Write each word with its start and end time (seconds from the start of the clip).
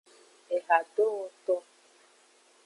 Ehadowoto. 0.57 1.55